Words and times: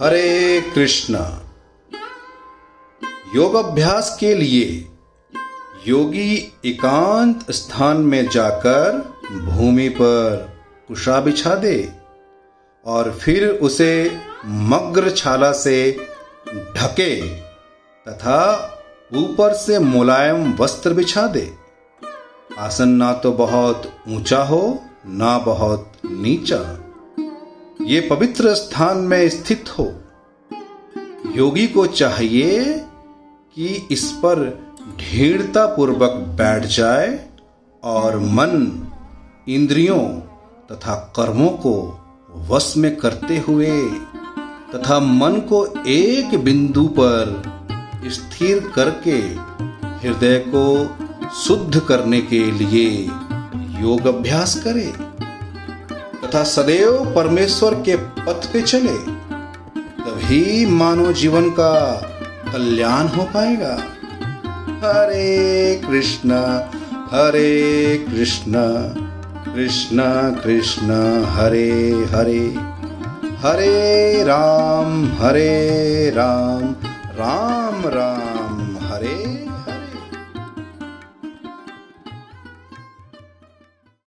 हरे 0.00 0.60
कृष्णा। 0.74 1.20
योग 3.34 3.54
अभ्यास 3.54 4.16
के 4.20 4.34
लिए 4.34 4.64
योगी 5.86 6.52
एकांत 6.64 7.50
स्थान 7.50 7.96
में 7.96 8.28
जाकर 8.28 8.98
भूमि 9.46 9.88
पर 9.88 10.54
कुशा 10.88 11.20
बिछा 11.20 11.54
दे 11.54 11.92
और 12.86 13.10
फिर 13.12 13.48
उसे 13.48 14.18
मग्र 14.46 15.10
छाला 15.10 15.52
से 15.52 15.96
ढके 16.76 17.20
तथा 18.06 18.42
ऊपर 19.16 19.54
से 19.54 19.78
मुलायम 19.78 20.52
वस्त्र 20.60 20.94
बिछा 20.94 21.26
दे। 21.26 21.50
आसन 22.58 22.88
ना 22.88 23.12
तो 23.12 23.32
बहुत 23.32 23.92
ऊँचा 24.08 24.42
हो, 24.42 24.82
ना 25.06 25.38
बहुत 25.38 25.92
नीचा। 26.04 26.85
ये 27.80 28.00
पवित्र 28.00 28.54
स्थान 28.54 28.98
में 28.98 29.28
स्थित 29.28 29.64
हो। 29.78 29.92
योगी 31.34 31.66
को 31.66 31.86
चाहिए 31.86 32.64
कि 33.54 33.88
इस 33.90 34.12
पर 34.12 34.66
ढीढ़ता 34.98 35.66
पूर्वक 35.66 36.10
बैठ 36.10 36.64
जाए 36.64 37.28
और 37.84 38.18
मन 38.18 38.86
इंद्रियों 39.48 40.08
तथा 40.70 41.12
कर्मों 41.16 41.50
को 41.50 41.74
वश 42.36 42.74
में 42.76 42.96
करते 42.96 43.38
हुए 43.38 43.88
तथा 44.74 45.00
मन 45.00 45.32
को 45.32 45.66
एक 45.86 46.38
बिंदु 46.38 46.86
पर 46.86 47.42
स्थिर 48.04 48.72
करके 48.74 49.18
हृदय 50.08 50.44
को 50.54 50.66
शुद्ध 51.30 51.80
करने 51.80 52.20
के 52.20 52.50
लिए 52.50 52.90
योग 53.80 54.06
अभ्यास 54.06 54.62
करे। 54.66 54.92
तथा 56.26 56.42
सदैव 56.42 57.12
परमेश्वर 57.16 57.74
के 57.74 57.96
पथ 57.96 58.52
पे 58.52 58.62
चले, 58.62 58.96
तभी 60.02 60.66
मानव 60.66 61.12
जीवन 61.12 61.50
का 61.50 61.74
कल्याण 62.52 63.06
हो 63.06 63.22
पाएगा। 63.22 63.74
हरे 64.84 65.82
कृष्णा 65.88 66.70
हरे 67.12 68.04
कृष्णा, 68.10 68.64
कृष्ण 69.54 70.02
कृष्ण, 70.44 70.90
हरे 71.24 71.92
हरे। 72.14 72.54
हरे 73.36 74.24
राम 74.24 75.06
हरे 75.12 76.10
राम 76.10 76.74
राम 77.16 77.82
राम। 77.86 78.15